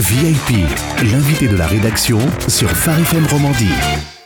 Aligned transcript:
VIP, 0.00 0.64
l'invité 1.12 1.48
de 1.48 1.56
la 1.56 1.66
rédaction 1.66 2.20
sur 2.46 2.70
Phare 2.70 3.00
FM 3.00 3.26
Romandie. 3.26 4.17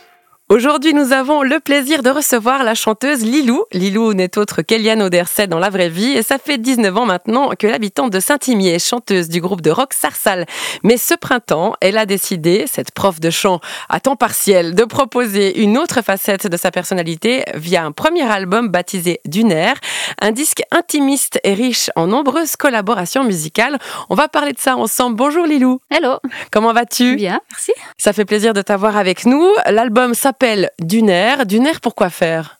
Aujourd'hui, 0.49 0.93
nous 0.93 1.13
avons 1.13 1.41
le 1.41 1.61
plaisir 1.61 2.03
de 2.03 2.09
recevoir 2.09 2.65
la 2.65 2.75
chanteuse 2.75 3.23
Lilou. 3.23 3.63
Lilou 3.71 4.13
n'est 4.13 4.37
autre 4.37 4.61
qu'Eliane 4.61 5.01
Auderset 5.01 5.47
dans 5.47 5.57
la 5.57 5.69
vraie 5.69 5.87
vie 5.87 6.11
et 6.11 6.21
ça 6.21 6.37
fait 6.37 6.57
19 6.57 6.97
ans 6.97 7.05
maintenant 7.05 7.51
que 7.57 7.65
l'habitante 7.65 8.11
de 8.11 8.19
Saint-Imier 8.19 8.73
est 8.73 8.85
chanteuse 8.85 9.29
du 9.29 9.39
groupe 9.39 9.61
de 9.61 9.71
rock 9.71 9.93
Sarsal. 9.93 10.45
Mais 10.83 10.97
ce 10.97 11.15
printemps, 11.15 11.75
elle 11.79 11.97
a 11.97 12.05
décidé, 12.05 12.65
cette 12.67 12.91
prof 12.91 13.21
de 13.21 13.29
chant 13.29 13.61
à 13.87 14.01
temps 14.01 14.17
partiel, 14.17 14.75
de 14.75 14.83
proposer 14.83 15.61
une 15.61 15.77
autre 15.77 16.01
facette 16.01 16.45
de 16.45 16.57
sa 16.57 16.71
personnalité 16.71 17.45
via 17.53 17.85
un 17.85 17.93
premier 17.93 18.29
album 18.29 18.67
baptisé 18.67 19.21
Dunaire, 19.25 19.75
un 20.21 20.33
disque 20.33 20.61
intimiste 20.71 21.39
et 21.45 21.53
riche 21.53 21.89
en 21.95 22.07
nombreuses 22.07 22.57
collaborations 22.57 23.23
musicales. 23.23 23.79
On 24.09 24.15
va 24.15 24.27
parler 24.27 24.51
de 24.51 24.59
ça 24.59 24.75
ensemble. 24.75 25.15
Bonjour 25.15 25.45
Lilou. 25.45 25.79
Hello. 25.89 26.17
Comment 26.51 26.73
vas-tu? 26.73 27.15
Bien, 27.15 27.39
merci. 27.49 27.71
Ça 27.97 28.11
fait 28.11 28.25
plaisir 28.25 28.53
de 28.53 28.61
t'avoir 28.61 28.97
avec 28.97 29.25
nous. 29.25 29.49
L'album 29.67 30.13
s'appelle 30.13 30.42
Dunaire. 30.79 31.45
Dunaire, 31.45 31.79
pourquoi 31.79 32.09
faire? 32.09 32.57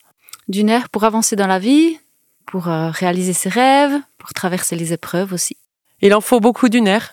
Dunaire 0.47 0.87
pour 0.89 1.03
avancer 1.03 1.35
dans 1.35 1.47
la 1.47 1.59
vie, 1.59 1.97
pour 2.45 2.69
euh, 2.69 2.89
réaliser 2.89 3.33
ses 3.33 3.49
rêves, 3.49 3.99
pour 4.17 4.33
traverser 4.33 4.75
les 4.77 4.93
épreuves 4.93 5.33
aussi. 5.33 5.57
Il 6.01 6.13
en 6.13 6.21
faut 6.21 6.39
beaucoup 6.39 6.69
Dunaire 6.69 7.11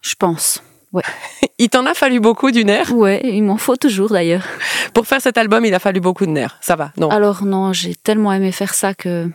Je 0.00 0.14
pense. 0.14 0.62
Ouais. 0.92 1.02
il 1.58 1.68
t'en 1.70 1.86
a 1.86 1.94
fallu 1.94 2.20
beaucoup 2.20 2.52
du 2.52 2.64
nerf 2.64 2.92
Ouais, 2.92 3.20
il 3.24 3.42
m'en 3.42 3.56
faut 3.56 3.76
toujours 3.76 4.10
d'ailleurs. 4.10 4.44
Pour 4.94 5.06
faire 5.06 5.20
cet 5.20 5.38
album, 5.38 5.64
il 5.64 5.74
a 5.74 5.80
fallu 5.80 6.00
beaucoup 6.00 6.26
de 6.26 6.30
nerfs. 6.30 6.56
Ça 6.60 6.76
va, 6.76 6.92
non? 6.96 7.08
Alors 7.08 7.44
non, 7.44 7.72
j'ai 7.72 7.96
tellement 7.96 8.32
aimé 8.32 8.52
faire 8.52 8.74
ça 8.74 8.94
que 8.94 9.28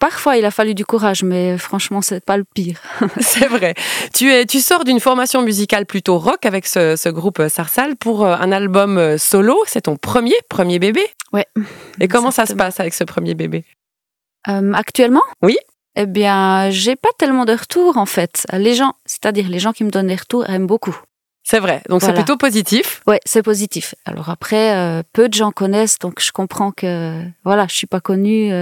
Parfois, 0.00 0.36
il 0.36 0.44
a 0.44 0.50
fallu 0.50 0.74
du 0.74 0.84
courage, 0.84 1.22
mais 1.22 1.56
franchement, 1.56 2.02
c'est 2.02 2.24
pas 2.24 2.36
le 2.36 2.44
pire. 2.44 2.80
c'est 3.20 3.46
vrai. 3.46 3.74
Tu, 4.12 4.32
es, 4.32 4.44
tu 4.44 4.60
sors 4.60 4.84
d'une 4.84 4.98
formation 4.98 5.42
musicale 5.42 5.86
plutôt 5.86 6.18
rock 6.18 6.46
avec 6.46 6.66
ce, 6.66 7.08
groupe 7.10 7.42
Sarsal 7.48 7.96
pour 7.96 8.24
euh, 8.24 8.36
un 8.38 8.50
album 8.50 8.98
euh, 8.98 9.18
solo. 9.18 9.56
C'est 9.66 9.82
ton 9.82 9.96
premier, 9.96 10.34
premier 10.48 10.78
bébé 10.78 11.02
Ouais. 11.32 11.46
Et 12.00 12.08
comment 12.08 12.30
ça 12.30 12.46
se 12.46 12.54
passe 12.54 12.80
avec 12.80 12.94
ce 12.94 13.04
premier 13.04 13.34
bébé? 13.34 13.64
Euh, 14.48 14.72
Actuellement? 14.72 15.22
Oui. 15.42 15.56
Eh 15.94 16.06
bien, 16.06 16.70
j'ai 16.70 16.96
pas 16.96 17.10
tellement 17.18 17.44
de 17.44 17.52
retours 17.52 17.98
en 17.98 18.06
fait. 18.06 18.46
Les 18.52 18.74
gens, 18.74 18.94
c'est-à-dire 19.04 19.48
les 19.48 19.58
gens 19.58 19.72
qui 19.72 19.84
me 19.84 19.90
donnent 19.90 20.06
des 20.06 20.16
retours, 20.16 20.48
aiment 20.48 20.66
beaucoup. 20.66 20.96
C'est 21.44 21.60
vrai, 21.60 21.82
donc 21.88 22.02
c'est 22.02 22.12
plutôt 22.12 22.36
positif. 22.36 23.02
Ouais, 23.06 23.20
c'est 23.24 23.42
positif. 23.42 23.94
Alors 24.04 24.28
après, 24.28 25.02
peu 25.12 25.28
de 25.28 25.34
gens 25.34 25.50
connaissent, 25.50 25.98
donc 25.98 26.20
je 26.20 26.30
comprends 26.30 26.72
que 26.72 27.22
voilà, 27.42 27.66
je 27.68 27.74
suis 27.74 27.86
pas 27.86 28.00
connue. 28.00 28.52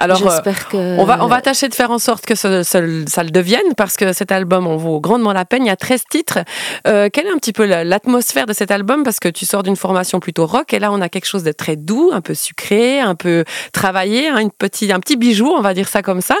Alors, 0.00 0.22
euh, 0.26 0.96
on 0.98 1.04
va 1.04 1.22
on 1.22 1.26
va 1.26 1.42
tâcher 1.42 1.68
de 1.68 1.74
faire 1.74 1.90
en 1.90 1.98
sorte 1.98 2.24
que 2.24 2.34
ça 2.34 2.48
le 2.50 3.30
devienne 3.30 3.74
parce 3.76 3.96
que 3.96 4.14
cet 4.14 4.32
album 4.32 4.66
en 4.66 4.76
vaut 4.76 4.98
grandement 4.98 5.34
la 5.34 5.44
peine. 5.44 5.64
Il 5.64 5.68
y 5.68 5.70
a 5.70 5.76
13 5.76 6.04
titres. 6.10 6.38
Euh, 6.86 7.10
quelle 7.12 7.26
est 7.26 7.30
un 7.30 7.36
petit 7.36 7.52
peu 7.52 7.66
l'atmosphère 7.66 8.46
de 8.46 8.54
cet 8.54 8.70
album? 8.70 9.02
Parce 9.02 9.20
que 9.20 9.28
tu 9.28 9.44
sors 9.44 9.62
d'une 9.62 9.76
formation 9.76 10.18
plutôt 10.18 10.46
rock 10.46 10.72
et 10.72 10.78
là 10.78 10.90
on 10.90 11.02
a 11.02 11.10
quelque 11.10 11.26
chose 11.26 11.44
de 11.44 11.52
très 11.52 11.76
doux, 11.76 12.10
un 12.14 12.22
peu 12.22 12.32
sucré, 12.32 12.98
un 12.98 13.14
peu 13.14 13.44
travaillé, 13.72 14.28
hein, 14.28 14.38
une 14.38 14.50
un 14.90 15.00
petit 15.00 15.16
bijou, 15.16 15.48
on 15.48 15.60
va 15.60 15.74
dire 15.74 15.88
ça 15.88 16.00
comme 16.00 16.22
ça. 16.22 16.36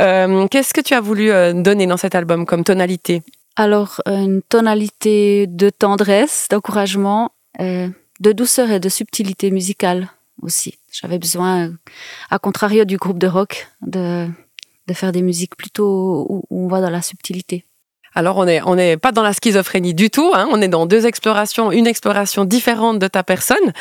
Euh, 0.00 0.48
qu'est-ce 0.48 0.74
que 0.74 0.80
tu 0.80 0.94
as 0.94 1.00
voulu 1.00 1.30
donner 1.54 1.86
dans 1.86 1.96
cet 1.96 2.16
album 2.16 2.46
comme 2.46 2.64
tonalité? 2.64 3.22
Alors 3.54 4.00
une 4.06 4.42
tonalité 4.42 5.46
de 5.46 5.70
tendresse, 5.70 6.48
d'encouragement, 6.50 7.30
de 7.60 8.32
douceur 8.32 8.72
et 8.72 8.80
de 8.80 8.88
subtilité 8.88 9.52
musicale 9.52 10.08
aussi. 10.42 10.78
J'avais 11.00 11.18
besoin, 11.18 11.72
à 12.30 12.38
contrario 12.38 12.84
du 12.84 12.98
groupe 12.98 13.18
de 13.18 13.26
rock, 13.26 13.66
de, 13.82 14.28
de 14.86 14.94
faire 14.94 15.10
des 15.10 15.22
musiques 15.22 15.56
plutôt 15.56 16.24
où, 16.28 16.44
on 16.50 16.68
va 16.68 16.80
dans 16.80 16.90
la 16.90 17.02
subtilité. 17.02 17.64
Alors 18.16 18.36
on 18.36 18.44
n'est 18.44 18.62
on 18.64 18.78
est 18.78 18.96
pas 18.96 19.10
dans 19.10 19.24
la 19.24 19.32
schizophrénie 19.32 19.92
du 19.92 20.08
tout, 20.08 20.30
hein. 20.34 20.46
on 20.52 20.62
est 20.62 20.68
dans 20.68 20.86
deux 20.86 21.04
explorations, 21.04 21.72
une 21.72 21.88
exploration 21.88 22.44
différente 22.44 23.00
de 23.00 23.08
ta 23.08 23.24
personne. 23.24 23.72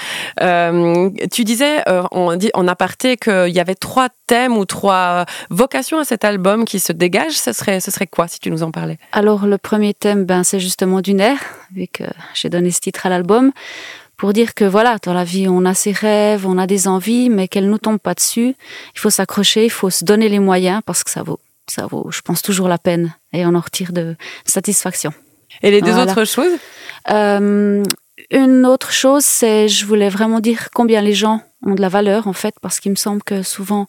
Euh, 0.42 1.12
tu 1.32 1.44
disais 1.44 1.88
euh, 1.88 2.02
on 2.12 2.36
dit, 2.36 2.50
en 2.56 2.68
aparté 2.68 3.16
qu'il 3.16 3.50
y 3.50 3.60
avait 3.60 3.76
trois 3.76 4.10
thèmes 4.26 4.58
ou 4.58 4.66
trois 4.66 5.26
vocations 5.52 6.00
à 6.00 6.04
cet 6.04 6.26
album 6.26 6.66
qui 6.66 6.80
se 6.80 6.92
dégagent. 6.92 7.38
Ce 7.38 7.54
serait, 7.54 7.80
ce 7.80 7.92
serait 7.92 8.08
quoi 8.08 8.28
si 8.28 8.40
tu 8.40 8.50
nous 8.50 8.64
en 8.64 8.72
parlais? 8.72 8.98
Alors 9.12 9.46
le 9.46 9.60
premier 9.60 9.94
thème, 9.94 10.26
ben, 10.26 10.44
c'est 10.44 10.60
justement 10.60 11.02
du 11.02 11.14
nerf, 11.14 11.38
vu 11.72 11.86
que 11.86 12.06
j'ai 12.34 12.50
donné 12.50 12.72
ce 12.72 12.80
titre 12.80 13.06
à 13.06 13.10
l'album 13.10 13.52
pour 14.24 14.32
dire 14.32 14.54
que 14.54 14.64
voilà, 14.64 15.00
dans 15.04 15.12
la 15.12 15.26
vie, 15.26 15.50
on 15.50 15.66
a 15.66 15.74
ses 15.74 15.92
rêves, 15.92 16.48
on 16.48 16.58
a 16.58 16.66
des 16.66 16.88
envies, 16.88 17.30
mais 17.30 17.50
qu'elles 17.50 17.70
nous 17.70 17.78
tombent 17.78 18.00
pas 18.00 18.14
dessus. 18.14 18.56
Il 18.96 19.00
faut 19.02 19.10
s'accrocher, 19.10 19.66
il 19.66 19.70
faut 19.70 19.90
se 19.90 20.06
donner 20.06 20.30
les 20.30 20.40
moyens 20.40 20.80
parce 20.86 21.04
que 21.04 21.12
ça 21.12 21.24
vaut, 21.24 21.42
ça 21.68 21.88
vaut, 21.88 22.08
je 22.10 22.22
pense 22.22 22.42
toujours 22.42 22.70
la 22.70 22.78
peine 22.78 23.14
et 23.34 23.46
on 23.46 23.54
en 23.54 23.60
retire 23.60 23.92
de 23.92 24.16
satisfaction. 24.46 25.12
Et 25.62 25.72
les 25.72 25.82
deux 25.82 25.98
autres 25.98 26.24
choses? 26.24 26.58
Euh, 27.10 27.84
Une 28.32 28.66
autre 28.66 28.94
chose, 28.94 29.26
c'est 29.26 29.68
je 29.68 29.86
voulais 29.86 30.08
vraiment 30.08 30.40
dire 30.40 30.70
combien 30.74 31.02
les 31.02 31.14
gens 31.14 31.42
ont 31.66 31.76
de 31.76 31.82
la 31.82 31.90
valeur 31.90 32.30
en 32.30 32.34
fait, 32.34 32.56
parce 32.62 32.80
qu'il 32.80 32.92
me 32.92 32.96
semble 32.96 33.24
que 33.24 33.44
souvent 33.44 33.88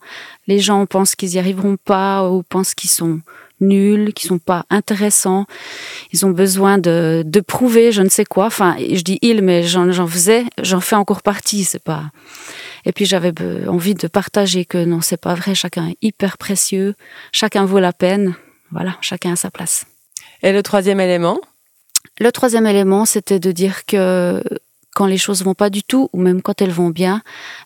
les 0.49 0.59
gens 0.59 0.84
pensent 0.87 1.15
qu'ils 1.15 1.34
y 1.34 1.39
arriveront 1.39 1.77
pas 1.77 2.28
ou 2.28 2.43
pensent 2.43 2.75
qu'ils 2.75 2.91
sont 2.91 3.21
nuls, 3.60 4.12
qui 4.12 4.26
sont 4.26 4.38
pas 4.38 4.66
intéressants. 4.70 5.47
Ils 6.12 6.26
ont 6.26 6.31
besoin 6.31 6.78
de, 6.78 7.22
de 7.25 7.41
prouver 7.41 7.92
je 7.92 8.03
ne 8.03 8.09
sais 8.09 8.25
quoi. 8.25 8.47
Enfin, 8.47 8.76
je 8.78 9.03
dis 9.03 9.19
ils, 9.22 9.42
mais 9.42 9.62
j'en 9.62 10.06
faisais, 10.06 10.44
j'en 10.62 10.81
fais 10.81 10.97
encore 10.97 11.22
partie. 11.22 11.65
C'est 11.65 11.82
pas. 11.82 12.10
Et 12.84 12.92
puis 12.92 13.04
j'avais 13.06 13.32
envie 13.66 13.94
de 13.94 14.09
partager 14.09 14.65
que 14.65 14.84
non, 14.84 15.00
c'est 15.00 15.20
pas 15.20 15.34
vrai. 15.34 15.54
Chacun 15.54 15.88
est 15.88 15.98
hyper 16.03 16.38
précieux. 16.38 16.94
Chacun 17.32 17.65
vaut 17.65 17.81
la 17.81 17.92
peine. 17.92 18.34
Voilà, 18.70 18.97
chacun 19.00 19.32
a 19.32 19.37
sa 19.37 19.50
place. 19.50 19.86
Et 20.42 20.53
le 20.53 20.62
troisième 20.62 21.00
élément? 21.00 21.38
Le 22.21 22.31
troisième 22.31 22.66
élément, 22.66 23.04
c'était 23.04 23.41
de 23.41 23.50
dire 23.53 23.86
que 23.86 24.42
quand 24.94 25.06
les 25.06 25.19
choses 25.19 25.42
vont 25.42 25.54
pas 25.54 25.71
du 25.71 25.82
tout, 25.82 26.09
ou 26.12 26.21
même 26.21 26.42
quand 26.42 26.60
elles 26.62 26.71
vont 26.71 26.91
bien, 26.91 27.22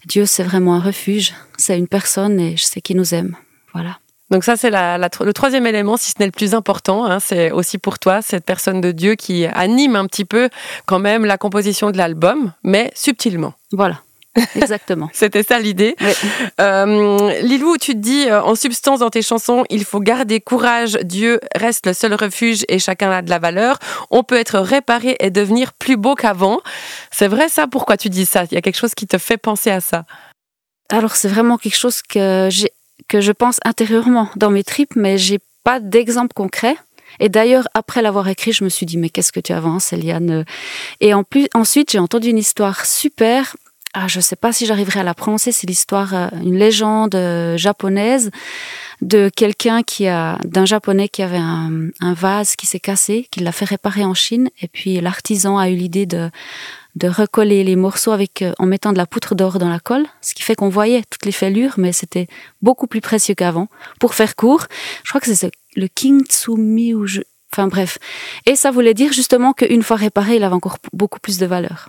Dieu 0.07 0.25
c'est 0.25 0.43
vraiment 0.43 0.75
un 0.75 0.81
refuge. 0.81 1.35
C'est 1.59 1.79
une 1.79 1.89
personne 1.89 2.41
et 2.41 2.57
je 2.57 2.65
sais 2.65 2.81
qu'il 2.81 2.97
nous 2.97 3.15
aime. 3.15 3.37
Voilà. 3.75 3.99
Donc 4.31 4.45
ça, 4.45 4.57
c'est 4.57 4.71
le 4.71 5.33
troisième 5.33 5.67
élément, 5.67 5.97
si 5.97 6.11
ce 6.11 6.17
n'est 6.19 6.27
le 6.27 6.33
plus 6.33 6.55
important. 6.55 7.07
Hein, 7.07 7.21
c'est 7.21 7.51
aussi 7.51 7.79
pour 7.79 7.99
toi, 7.99 8.23
cette 8.23 8.45
personne 8.45 8.81
de 8.81 8.93
Dieu 8.93 9.15
qui 9.15 9.47
anime 9.47 9.97
un 9.97 10.07
petit 10.07 10.25
peu 10.25 10.51
quand 10.87 10.99
même 10.99 11.25
la 11.25 11.39
composition 11.39 11.91
de 11.91 11.97
l'album, 11.97 12.53
mais 12.63 12.91
subtilement. 12.95 13.55
Voilà. 13.73 14.03
Exactement. 14.55 15.09
C'était 15.13 15.43
ça 15.43 15.59
l'idée. 15.59 15.97
Euh, 16.61 17.41
Lilou, 17.41 17.77
tu 17.77 17.95
te 17.95 17.99
dis 17.99 18.27
euh, 18.29 18.43
en 18.43 18.55
substance 18.55 19.01
dans 19.01 19.11
tes 19.11 19.23
chansons, 19.23 19.65
il 19.71 19.85
faut 19.85 20.01
garder 20.01 20.41
courage, 20.41 20.99
Dieu 21.03 21.41
reste 21.55 21.87
le 21.87 21.93
seul 21.93 22.15
refuge 22.15 22.65
et 22.69 22.79
chacun 22.79 23.11
a 23.11 23.23
de 23.23 23.31
la 23.31 23.39
valeur. 23.39 23.79
On 24.11 24.23
peut 24.23 24.37
être 24.37 24.59
réparé 24.59 25.17
et 25.21 25.31
devenir 25.31 25.73
plus 25.73 25.97
beau 25.97 26.15
qu'avant. 26.15 26.61
C'est 27.11 27.29
vrai 27.29 27.49
ça? 27.49 27.67
Pourquoi 27.67 27.97
tu 27.97 28.11
dis 28.11 28.27
ça? 28.27 28.45
Il 28.51 28.55
y 28.55 28.59
a 28.59 28.61
quelque 28.61 28.79
chose 28.79 28.95
qui 28.95 29.07
te 29.07 29.19
fait 29.19 29.39
penser 29.39 29.71
à 29.71 29.81
ça? 29.81 30.05
Alors 30.91 31.17
c'est 31.17 31.29
vraiment 31.29 31.59
quelque 31.59 31.77
chose 31.77 32.01
que 32.03 32.49
j'ai 32.51 32.71
que 33.09 33.21
je 33.21 33.33
pense 33.33 33.59
intérieurement 33.65 34.29
dans 34.37 34.51
mes 34.51 34.65
tripes, 34.65 34.95
mais 34.97 35.19
j'ai 35.19 35.41
pas 35.65 35.81
d'exemple 35.81 36.33
concret. 36.35 36.77
Et 37.21 37.29
d'ailleurs, 37.29 37.67
après 37.75 38.03
l'avoir 38.03 38.29
écrit, 38.29 38.53
je 38.53 38.65
me 38.65 38.69
suis 38.69 38.87
dit, 38.87 38.99
mais 38.99 39.09
qu'est-ce 39.09 39.33
que 39.33 39.41
tu 39.41 39.53
avances, 39.53 39.93
Eliane? 39.93 40.45
Et 41.01 41.15
en 41.15 41.25
plus, 41.25 41.49
ensuite, 41.55 41.91
j'ai 41.91 41.99
entendu 41.99 42.29
une 42.29 42.39
histoire 42.39 42.87
super. 42.87 43.57
Ah, 43.95 44.07
je 44.07 44.21
sais 44.21 44.37
pas 44.37 44.53
si 44.53 44.67
j'arriverai 44.67 45.01
à 45.01 45.03
la 45.03 45.15
prononcer. 45.15 45.51
C'est 45.51 45.67
l'histoire, 45.67 46.15
euh, 46.15 46.29
une 46.45 46.57
légende 46.57 47.15
euh, 47.15 47.57
japonaise 47.57 48.31
de 49.01 49.31
quelqu'un 49.35 49.83
qui 49.83 50.07
a, 50.09 50.39
d'un 50.45 50.67
japonais 50.67 51.09
qui 51.09 51.23
avait 51.23 51.39
un, 51.39 51.89
un 52.01 52.13
vase 52.13 52.55
qui 52.55 52.67
s'est 52.67 52.81
cassé, 52.81 53.27
qui 53.31 53.41
l'a 53.41 53.53
fait 53.53 53.65
réparer 53.65 54.05
en 54.05 54.15
Chine. 54.15 54.51
Et 54.61 54.69
puis, 54.69 55.01
l'artisan 55.01 55.57
a 55.57 55.71
eu 55.71 55.75
l'idée 55.75 56.05
de, 56.05 56.31
de 56.99 57.09
recoller 57.09 57.65
les 57.65 57.77
morceaux 57.77 58.11
avec 58.11 58.43
euh, 58.43 58.53
en 58.59 58.67
mettant 58.67 58.93
de 58.93 58.99
la 58.99 59.07
poutre 59.07 59.35
d'or 59.35 59.59
dans 59.59 59.69
la 59.69 59.79
colle, 59.79 60.07
ce 60.21 60.35
qui 60.35 60.43
fait 60.43 60.57
qu'on 60.57 60.69
voyait 60.69 61.03
toutes 61.09 61.25
les 61.25 61.33
fêlures, 61.33 61.75
mais 61.77 61.93
c'était 61.93 62.27
beaucoup 62.61 62.87
plus 62.87 63.01
précieux 63.01 63.35
qu'avant. 63.35 63.69
Pour 64.01 64.15
faire 64.15 64.35
court, 64.37 64.67
je 65.05 65.11
crois 65.11 65.21
que 65.21 65.33
c'est 65.33 65.53
le 65.77 65.87
King 65.87 66.25
Tsumi 66.25 66.95
ou 66.95 67.07
je... 67.07 67.21
Enfin 67.53 67.69
bref. 67.69 67.99
Et 68.45 68.57
ça 68.57 68.71
voulait 68.71 68.95
dire 68.95 69.13
justement 69.13 69.55
qu'une 69.55 69.83
fois 69.83 69.97
réparé, 69.97 70.37
il 70.37 70.45
avait 70.45 70.55
encore 70.55 70.79
beaucoup 70.93 71.21
plus 71.21 71.39
de 71.39 71.47
valeur. 71.47 71.89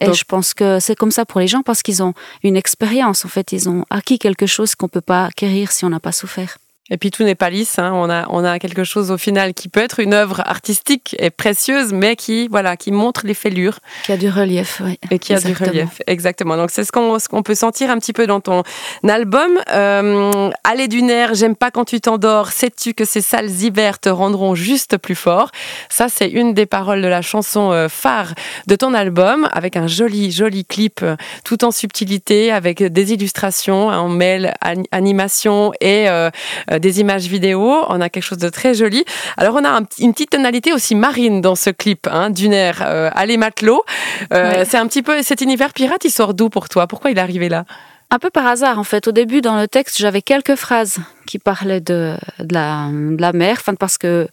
Et 0.00 0.12
je 0.12 0.24
pense 0.24 0.54
que 0.54 0.78
c'est 0.78 0.94
comme 0.94 1.10
ça 1.10 1.24
pour 1.24 1.40
les 1.40 1.48
gens 1.48 1.62
parce 1.62 1.82
qu'ils 1.82 2.02
ont 2.02 2.14
une 2.44 2.56
expérience. 2.56 3.24
En 3.24 3.28
fait, 3.28 3.50
ils 3.52 3.68
ont 3.68 3.84
acquis 3.90 4.18
quelque 4.18 4.46
chose 4.46 4.74
qu'on 4.74 4.88
peut 4.88 5.00
pas 5.00 5.24
acquérir 5.26 5.72
si 5.72 5.84
on 5.84 5.90
n'a 5.90 5.98
pas 5.98 6.12
souffert. 6.12 6.58
Et 6.90 6.96
puis 6.96 7.10
tout 7.10 7.22
n'est 7.22 7.34
pas 7.34 7.50
lisse. 7.50 7.78
Hein. 7.78 7.92
On 7.94 8.08
a 8.10 8.26
on 8.30 8.44
a 8.44 8.58
quelque 8.58 8.84
chose 8.84 9.10
au 9.10 9.18
final 9.18 9.54
qui 9.54 9.68
peut 9.68 9.80
être 9.80 10.00
une 10.00 10.14
œuvre 10.14 10.40
artistique 10.40 11.16
et 11.18 11.30
précieuse, 11.30 11.92
mais 11.92 12.16
qui 12.16 12.48
voilà 12.48 12.76
qui 12.76 12.92
montre 12.92 13.26
les 13.26 13.34
fêlures. 13.34 13.78
Qui 14.04 14.12
a 14.12 14.16
du 14.16 14.28
relief, 14.30 14.80
oui. 14.84 14.98
Et 15.10 15.18
qui 15.18 15.34
a 15.34 15.40
du 15.40 15.52
relief, 15.52 16.00
exactement. 16.06 16.56
Donc 16.56 16.70
c'est 16.70 16.84
ce 16.84 16.92
qu'on 16.92 17.18
ce 17.18 17.28
qu'on 17.28 17.42
peut 17.42 17.54
sentir 17.54 17.90
un 17.90 17.98
petit 17.98 18.12
peu 18.12 18.26
dans 18.26 18.40
ton 18.40 18.62
album. 19.06 19.50
Euh, 19.72 20.50
Aller 20.64 20.88
du 20.88 21.02
nerf, 21.02 21.34
j'aime 21.34 21.56
pas 21.56 21.70
quand 21.70 21.84
tu 21.84 22.00
t'endors. 22.00 22.52
Sais-tu 22.52 22.94
que 22.94 23.04
ces 23.04 23.20
sales 23.20 23.50
hivers 23.50 23.98
te 23.98 24.08
rendront 24.08 24.54
juste 24.54 24.96
plus 24.96 25.14
fort? 25.14 25.50
Ça 25.88 26.08
c'est 26.08 26.28
une 26.28 26.54
des 26.54 26.66
paroles 26.66 27.02
de 27.02 27.08
la 27.08 27.22
chanson 27.22 27.72
euh, 27.72 27.88
phare 27.88 28.34
de 28.66 28.76
ton 28.76 28.94
album, 28.94 29.48
avec 29.52 29.76
un 29.76 29.86
joli 29.86 30.30
joli 30.30 30.64
clip 30.64 31.00
euh, 31.02 31.16
tout 31.44 31.64
en 31.64 31.70
subtilité, 31.70 32.50
avec 32.50 32.82
des 32.82 33.12
illustrations, 33.12 33.88
en 33.88 34.08
mail, 34.08 34.54
animation 34.92 35.72
et 35.80 36.08
euh, 36.08 36.30
des 36.78 37.00
images 37.00 37.26
vidéo, 37.26 37.84
on 37.88 38.00
a 38.00 38.08
quelque 38.08 38.22
chose 38.22 38.38
de 38.38 38.48
très 38.48 38.74
joli. 38.74 39.04
Alors 39.36 39.56
on 39.56 39.64
a 39.64 39.80
une 39.98 40.12
petite 40.12 40.30
tonalité 40.30 40.72
aussi 40.72 40.94
marine 40.94 41.40
dans 41.40 41.54
ce 41.54 41.70
clip, 41.70 42.06
hein, 42.10 42.30
d'une 42.30 42.52
air 42.52 42.82
Allez 43.14 43.36
matelot. 43.36 43.82
C'est 44.30 44.76
un 44.76 44.86
petit 44.86 45.02
peu 45.02 45.22
cet 45.22 45.40
univers 45.40 45.72
pirate, 45.72 46.04
il 46.04 46.10
sort 46.10 46.34
d'où 46.34 46.48
pour 46.48 46.68
toi? 46.68 46.86
Pourquoi 46.86 47.10
il 47.10 47.18
est 47.18 47.20
arrivé 47.20 47.48
là? 47.48 47.64
Un 48.10 48.18
peu 48.18 48.30
par 48.30 48.46
hasard, 48.46 48.78
en 48.78 48.84
fait. 48.84 49.06
Au 49.06 49.12
début, 49.12 49.42
dans 49.42 49.60
le 49.60 49.68
texte, 49.68 49.98
j'avais 49.98 50.22
quelques 50.22 50.54
phrases 50.54 50.96
qui 51.26 51.38
parlaient 51.38 51.82
de, 51.82 52.14
de, 52.38 52.54
la, 52.54 52.88
de 52.90 53.20
la 53.20 53.34
mer, 53.34 53.58
enfin, 53.60 53.74
parce 53.74 53.98
que 53.98 54.26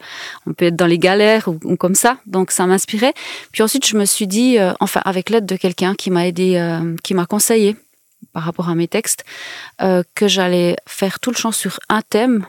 on 0.48 0.54
peut 0.54 0.68
être 0.68 0.78
dans 0.78 0.86
les 0.86 0.98
galères 0.98 1.50
ou, 1.50 1.76
comme 1.76 1.94
ça. 1.94 2.16
Donc, 2.26 2.52
ça 2.52 2.66
m'inspirait. 2.68 3.14
Puis 3.52 3.64
ensuite, 3.64 3.86
je 3.86 3.98
me 3.98 4.06
suis 4.06 4.28
dit, 4.28 4.58
euh, 4.58 4.72
enfin, 4.80 5.02
avec 5.04 5.30
l'aide 5.30 5.46
de 5.46 5.58
quelqu'un 5.58 5.94
qui 5.94 6.10
m'a 6.10 6.26
aidé, 6.26 6.56
euh, 6.56 6.96
qui 7.04 7.14
m'a 7.14 7.26
conseillé 7.26 7.76
par 8.36 8.44
rapport 8.44 8.70
à 8.70 8.76
mes 8.76 8.88
textes, 8.88 9.24
euh, 9.82 10.04
que 10.14 10.28
j'allais 10.28 10.76
faire 10.88 11.20
tout 11.22 11.32
le 11.32 11.38
chant 11.38 11.54
sur 11.54 11.80
un 11.90 12.02
thème 12.02 12.46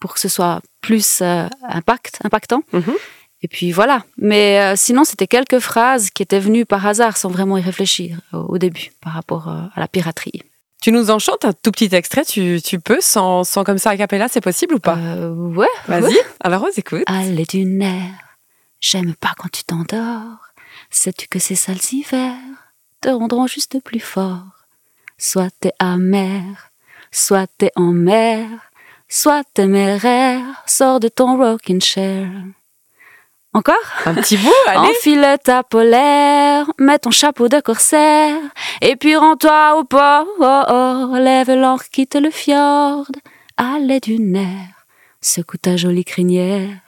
pour 0.00 0.14
que 0.14 0.20
ce 0.20 0.28
soit 0.28 0.60
plus 0.80 1.22
impact, 1.62 2.18
impactant. 2.24 2.62
Mm-hmm. 2.72 2.96
Et 3.42 3.48
puis 3.48 3.70
voilà. 3.70 4.04
Mais 4.16 4.74
sinon, 4.76 5.04
c'était 5.04 5.26
quelques 5.26 5.58
phrases 5.58 6.10
qui 6.10 6.22
étaient 6.22 6.40
venues 6.40 6.64
par 6.64 6.86
hasard, 6.86 7.16
sans 7.16 7.28
vraiment 7.28 7.58
y 7.58 7.62
réfléchir 7.62 8.18
au 8.32 8.58
début, 8.58 8.92
par 9.00 9.12
rapport 9.12 9.48
à 9.48 9.70
la 9.76 9.88
piraterie. 9.88 10.42
Tu 10.82 10.92
nous 10.92 11.10
en 11.10 11.18
chantes 11.18 11.44
un 11.44 11.52
tout 11.52 11.72
petit 11.72 11.94
extrait, 11.94 12.24
tu, 12.24 12.60
tu 12.62 12.78
peux, 12.78 13.00
sans, 13.00 13.44
sans 13.44 13.64
comme 13.64 13.78
ça 13.78 13.90
a 13.90 13.96
cappella, 13.96 14.28
c'est 14.28 14.40
possible 14.40 14.74
ou 14.74 14.78
pas? 14.78 14.96
Euh, 14.96 15.30
Ouais. 15.34 15.66
Vas-y, 15.88 16.16
alors 16.40 16.64
on 16.64 16.70
écoute. 16.76 17.02
Allez 17.06 17.44
du 17.44 17.64
nerf, 17.64 18.12
j'aime 18.80 19.14
pas 19.14 19.34
quand 19.38 19.50
tu 19.50 19.64
t'endors. 19.64 20.38
Sais-tu 20.90 21.28
que 21.28 21.38
ces 21.38 21.56
sales 21.56 21.76
hivers 21.92 22.36
te 23.00 23.08
rendront 23.08 23.46
juste 23.46 23.82
plus 23.82 24.00
fort 24.00 24.44
Soit 25.18 25.50
t'es 25.60 25.72
amer, 25.78 26.70
soit 27.10 27.46
t'es 27.58 27.70
en 27.74 27.92
mer, 27.92 28.46
soit 29.08 29.44
téméraire, 29.54 30.42
sors 30.66 31.00
de 31.00 31.08
ton 31.08 31.38
rocking 31.38 31.80
chair. 31.80 32.28
Encore? 33.54 33.76
Un 34.04 34.12
petit 34.12 34.36
bout, 34.36 34.52
allez 34.66 34.90
Enfile 34.90 35.38
ta 35.42 35.62
polaire, 35.62 36.70
mets 36.78 36.98
ton 36.98 37.10
chapeau 37.10 37.48
de 37.48 37.60
corsaire, 37.60 38.36
et 38.82 38.96
puis 38.96 39.16
rends-toi 39.16 39.78
au 39.78 39.84
port, 39.84 40.26
oh, 40.38 41.16
lève 41.16 41.50
l'encre, 41.50 41.88
quitte 41.90 42.16
le 42.16 42.30
fjord, 42.30 43.06
l'aide 43.80 44.02
du 44.02 44.18
nerf, 44.18 44.86
secoue 45.22 45.56
ta 45.56 45.78
jolie 45.78 46.04
crinière. 46.04 46.85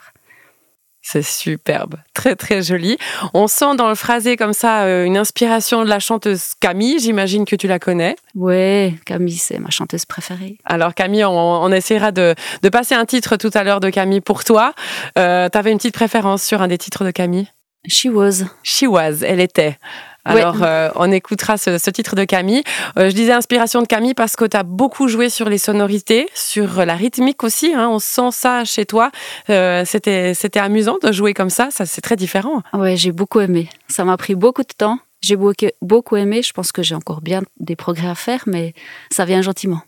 C'est 1.01 1.23
superbe, 1.23 1.95
très 2.13 2.35
très 2.35 2.61
joli. 2.61 2.97
On 3.33 3.47
sent 3.47 3.75
dans 3.77 3.87
le 3.87 3.95
phrasé 3.95 4.35
comme 4.35 4.53
ça 4.53 4.83
euh, 4.83 5.05
une 5.05 5.17
inspiration 5.17 5.83
de 5.83 5.89
la 5.89 5.99
chanteuse 5.99 6.53
Camille, 6.59 6.99
j'imagine 6.99 7.45
que 7.45 7.55
tu 7.55 7.67
la 7.67 7.79
connais. 7.79 8.15
Oui, 8.35 8.95
Camille, 9.05 9.37
c'est 9.37 9.59
ma 9.59 9.69
chanteuse 9.69 10.05
préférée. 10.05 10.57
Alors 10.65 10.93
Camille, 10.93 11.25
on, 11.25 11.71
essaiera 11.71 12.11
de, 12.11 12.35
passer 12.71 12.95
un 12.95 13.05
titre 13.05 13.37
tout 13.37 13.51
à 13.53 13.63
l'heure 13.63 13.79
de 13.79 13.89
Camille 13.89 14.21
pour 14.21 14.43
toi. 14.43 14.73
Euh, 15.17 15.47
tu 15.49 15.57
avais 15.57 15.71
une 15.71 15.77
petite 15.77 15.95
préférence 15.95 16.43
sur 16.43 16.61
un 16.61 16.67
des 16.67 16.77
titres 16.77 17.05
de 17.05 17.11
Camille? 17.11 17.47
She 17.87 18.07
was. 18.11 18.43
She 18.63 18.83
was, 18.83 19.23
elle 19.23 19.39
était. 19.39 19.77
Alors, 20.25 20.57
euh, 20.63 20.89
on 20.95 21.11
écoutera 21.11 21.57
ce, 21.57 21.89
titre 21.89 22.15
de 22.15 22.23
Camille. 22.23 22.63
Euh, 22.97 23.09
je 23.09 23.15
disais 23.15 23.31
inspiration 23.31 23.81
de 23.81 23.87
Camille 23.87 24.13
parce 24.13 24.35
que 24.35 24.45
tu 24.45 24.57
as 24.57 24.63
beaucoup 24.63 25.07
joué 25.07 25.29
sur 25.29 25.49
les 25.49 25.57
sonorités, 25.57 26.27
sur 26.33 26.85
la 26.85 26.95
rythmique 26.95 27.43
aussi. 27.43 27.73
Hein. 27.73 27.89
on 27.89 27.99
sent 27.99 28.31
ça 28.31 28.65
chez 28.65 28.85
toi. 28.85 29.11
Euh, 29.49 29.83
c'était, 29.85 30.59
amusant 30.59 30.97
de 31.01 31.11
jouer 31.11 31.33
comme 31.33 31.49
ça. 31.49 31.69
Ça, 31.71 31.85
c'est 31.85 32.01
très 32.01 32.15
différent. 32.15 32.61
Ouais, 32.73 32.97
j'ai 32.97 33.11
beaucoup 33.11 33.39
aimé. 33.39 33.69
Ça 33.87 34.03
m'a 34.03 34.17
pris 34.17 34.35
beaucoup 34.35 34.63
de 34.63 34.73
temps. 34.75 34.99
J'ai 35.21 35.35
beaucoup 35.81 36.15
aimé. 36.15 36.41
Je 36.43 36.53
pense 36.53 36.71
que 36.71 36.83
j'ai 36.83 36.95
encore 36.95 37.21
bien 37.21 37.41
des 37.59 37.75
progrès 37.75 38.07
à 38.07 38.15
faire, 38.15 38.43
mais 38.45 38.73
ça 39.11 39.25
vient 39.25 39.41
gentiment. 39.41 39.81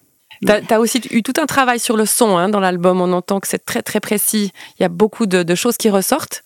Tu 0.46 0.52
as, 0.74 0.80
aussi 0.80 1.00
eu 1.12 1.22
tout 1.22 1.40
un 1.40 1.46
travail 1.46 1.80
sur 1.80 1.96
le 1.96 2.06
son 2.06 2.38
hein, 2.38 2.50
dans 2.50 2.60
l'album. 2.60 3.00
On 3.00 3.14
entend 3.14 3.40
que 3.40 3.48
c'est 3.48 3.64
très 3.64 3.82
très 3.82 4.00
précis. 4.00 4.52
Il 4.80 4.84
y 4.84 4.86
a 4.86 4.90
beaucoup 4.90 5.26
de 5.26 5.56
choses 5.56 5.78
qui 5.78 5.90
ressortent. 5.90 6.44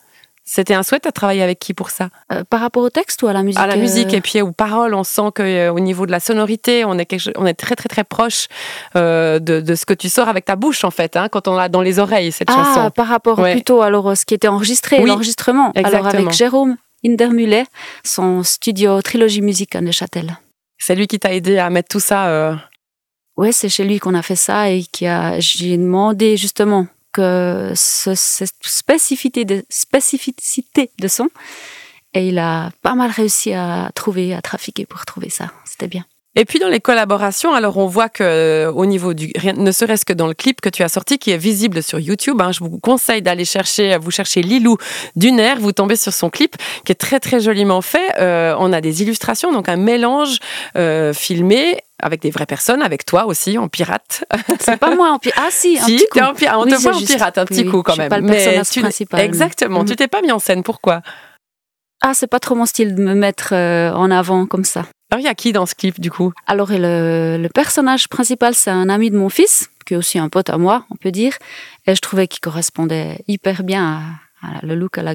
C'était 0.47 0.75
un 0.75 0.83
souhait 0.83 1.00
de 1.03 1.09
travailler 1.09 1.42
avec 1.42 1.57
qui 1.57 1.74
pour 1.74 1.89
ça? 1.89 2.09
Euh, 2.31 2.44
Par 2.47 2.59
rapport 2.59 2.83
au 2.83 2.92
texte 2.92 3.24
ou 3.24 3.27
à 3.27 3.33
la 3.33 3.42
musique 3.42 3.59
À 3.59 3.65
la 3.65 3.75
musique 3.77 4.13
euh 4.13 4.18
et 4.18 4.21
puis 4.21 4.42
aux 4.44 4.51
paroles, 4.51 4.94
on 4.94 5.03
sent 5.03 5.31
qu'au 5.36 5.42
euh, 5.42 5.80
niveau 5.80 6.06
de 6.06 6.12
la 6.12 6.19
sonorité, 6.19 6.86
on 6.86 7.00
est, 7.00 7.12
on 7.36 7.47
est 7.47 7.56
très 7.56 7.75
très 7.75 7.89
très 7.89 8.03
proche 8.03 8.47
de, 8.94 9.39
de, 9.39 9.75
ce 9.75 9.86
que 9.86 9.94
tu 9.95 10.07
sors 10.07 10.30
avec 10.30 10.45
ta 10.45 10.56
bouche 10.56 10.83
en 10.83 10.92
fait, 10.92 11.18
hein, 11.18 11.30
quand 11.30 11.47
on 11.47 11.57
a 11.57 11.68
dans 11.68 11.81
les 11.81 11.97
oreilles 11.97 12.31
cette 12.31 12.50
ah, 12.51 12.53
chanson. 12.53 12.92
Par 12.92 13.07
rapport 13.07 13.42
plutôt 13.42 13.81
alors 13.81 14.15
ce 14.15 14.24
qui 14.25 14.36
était 14.36 14.47
enregistré, 14.47 15.03
l'enregistrement. 15.03 15.71
Alors 15.75 16.06
avec 16.06 16.31
Jérôme 16.31 16.77
Indermulet, 17.03 17.65
son 18.03 18.44
studio 18.44 19.01
Trilogie 19.01 19.42
Musique 19.42 19.75
à 19.75 19.81
Neuchâtel. 19.81 20.38
C'est 20.77 20.95
lui 20.95 21.07
qui 21.07 21.19
t'a 21.19 21.33
aidé 21.33 21.57
à 21.57 21.69
mettre 21.71 21.89
tout 21.89 22.00
ça. 22.00 22.57
Ouais, 23.38 23.51
c'est 23.51 23.69
chez 23.69 23.83
lui 23.83 24.00
qu'on 24.00 24.13
a 24.13 24.21
fait 24.21 24.36
ça 24.36 24.69
et 24.69 24.83
qui 24.83 25.07
a. 25.07 25.39
J'ai 25.39 25.77
demandé 25.77 26.38
justement 26.38 26.88
cette 27.15 28.56
spécificité 28.63 29.45
de 31.00 31.07
son. 31.07 31.29
Et 32.13 32.29
il 32.29 32.39
a 32.39 32.71
pas 32.81 32.95
mal 32.95 33.12
réussi 33.12 33.53
à 33.53 33.91
trouver, 33.94 34.33
à 34.33 34.41
trafiquer 34.41 34.85
pour 34.85 35.06
trouver 35.06 35.29
ça. 35.29 35.51
C'était 35.65 35.88
bien. 35.88 36.06
Et 36.37 36.43
puis 36.43 36.59
dans 36.59 36.67
les 36.67 36.81
collaborations, 36.81 37.53
alors 37.53 37.77
on 37.77 37.87
voit 37.87 38.09
que 38.09 38.23
euh, 38.23 38.71
au 38.71 38.85
niveau 38.85 39.13
du, 39.13 39.31
ne 39.55 39.71
serait-ce 39.71 40.03
que 40.03 40.11
dans 40.11 40.27
le 40.27 40.33
clip 40.33 40.59
que 40.59 40.67
tu 40.67 40.83
as 40.83 40.89
sorti, 40.89 41.17
qui 41.17 41.31
est 41.31 41.37
visible 41.37 41.81
sur 41.81 41.97
YouTube, 41.97 42.41
hein, 42.41 42.51
je 42.51 42.59
vous 42.59 42.77
conseille 42.77 43.21
d'aller 43.21 43.45
chercher, 43.45 43.97
vous 43.97 44.11
chercher 44.11 44.41
Lilou 44.41 44.77
Duner, 45.15 45.55
vous 45.57 45.71
tombez 45.71 45.95
sur 45.95 46.11
son 46.11 46.29
clip 46.29 46.57
qui 46.83 46.91
est 46.91 46.95
très 46.95 47.21
très 47.21 47.39
joliment 47.39 47.81
fait. 47.81 48.19
Euh, 48.19 48.53
on 48.59 48.73
a 48.73 48.81
des 48.81 49.01
illustrations, 49.01 49.53
donc 49.53 49.69
un 49.69 49.77
mélange 49.77 50.39
euh, 50.77 51.13
filmé 51.13 51.79
avec 52.03 52.21
des 52.21 52.31
vraies 52.31 52.45
personnes, 52.45 52.81
avec 52.81 53.05
toi 53.05 53.27
aussi 53.27 53.57
en 53.57 53.69
pirate. 53.69 54.25
C'est 54.59 54.77
pas 54.77 54.93
moi 54.93 55.11
en 55.11 55.19
pirate. 55.19 55.39
Ah 55.41 55.49
si, 55.51 55.79
un 55.79 55.85
petit 55.85 56.05
coup. 56.11 56.19
En 56.19 56.33
pirate. 56.33 56.57
On 56.59 56.65
te 56.65 56.75
voit 56.75 56.95
en 56.95 57.01
pirate 57.01 57.37
un 57.37 57.45
petit 57.45 57.65
coup 57.65 57.81
quand 57.81 57.95
même. 57.95 58.09
Pas 58.09 58.19
le 58.19 58.27
personnage 58.27 58.81
principal. 58.81 59.21
Exactement. 59.21 59.85
Tu 59.85 59.91
mhm. 59.91 59.95
t'es 59.95 60.07
pas 60.09 60.21
mis 60.21 60.33
en 60.33 60.39
scène. 60.39 60.63
Pourquoi? 60.63 61.01
Ah, 62.01 62.13
c'est 62.13 62.27
pas 62.27 62.39
trop 62.39 62.55
mon 62.55 62.65
style 62.65 62.93
de 62.93 63.01
me 63.01 63.15
mettre 63.15 63.53
en 63.53 64.11
avant 64.11 64.45
comme 64.45 64.65
ça. 64.65 64.83
Alors, 65.12 65.22
il 65.22 65.25
y 65.25 65.30
a 65.30 65.36
qui 65.36 65.52
dans 65.52 65.66
ce 65.66 65.75
clip, 65.75 66.00
du 66.00 66.10
coup? 66.10 66.34
Alors, 66.48 66.69
le, 66.72 67.38
le, 67.38 67.50
personnage 67.50 68.07
principal, 68.07 68.56
c'est 68.56 68.72
un 68.72 68.90
ami 68.90 69.12
de 69.12 69.18
mon 69.18 69.30
fils, 69.30 69.69
qui 69.86 69.94
est 69.94 69.98
aussi 69.98 70.18
un 70.18 70.30
pote 70.30 70.50
à 70.50 70.57
moi, 70.57 70.86
on 70.90 70.96
peut 70.96 71.12
dire. 71.12 71.34
Et 71.86 71.96
je 71.96 72.02
trouvais 72.02 72.28
qu'il 72.28 72.40
correspondait 72.42 73.24
hyper 73.28 73.63
bien 73.63 74.02
à, 74.42 74.66
le 74.66 74.75
look 74.75 74.98
à 74.98 75.04
la 75.04 75.13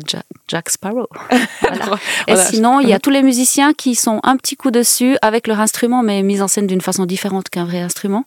Jack, 0.49 0.71
Sparrow. 0.71 1.09
Et 2.29 2.37
sinon, 2.37 2.81
il 2.81 2.89
y 2.89 2.93
a 2.93 2.99
tous 2.99 3.11
les 3.11 3.23
musiciens 3.23 3.73
qui 3.73 3.95
sont 3.95 4.21
un 4.23 4.37
petit 4.37 4.57
coup 4.57 4.71
dessus 4.71 5.17
avec 5.23 5.47
leur 5.47 5.61
instrument, 5.61 6.03
mais 6.03 6.23
mis 6.23 6.41
en 6.41 6.49
scène 6.49 6.67
d'une 6.67 6.81
façon 6.81 7.07
différente 7.07 7.49
qu'un 7.49 7.65
vrai 7.65 7.81
instrument. 7.81 8.25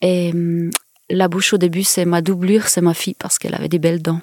Et 0.00 0.30
hum, 0.32 0.70
la 1.10 1.28
bouche 1.28 1.52
au 1.52 1.58
début, 1.58 1.84
c'est 1.84 2.04
ma 2.04 2.22
doublure, 2.22 2.68
c'est 2.68 2.80
ma 2.80 2.94
fille, 2.94 3.16
parce 3.18 3.38
qu'elle 3.38 3.54
avait 3.54 3.68
des 3.68 3.78
belles 3.78 4.02
dents. 4.02 4.20